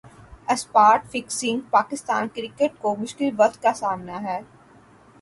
[0.49, 4.39] spot fixing Pakistan cricket کو مشکل وقت کا سامنا ہے